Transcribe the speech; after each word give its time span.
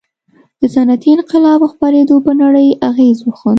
د 0.59 0.61
صنعتي 0.73 1.09
انقلاب 1.15 1.61
خپرېدو 1.73 2.15
پر 2.25 2.33
نړۍ 2.43 2.67
اغېز 2.89 3.17
وښند. 3.23 3.49